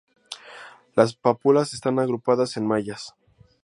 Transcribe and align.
Las 0.95 1.13
pápulas 1.15 1.75
están 1.75 1.99
agrupadas 1.99 2.57
en 2.57 2.65
mallas. 2.65 3.13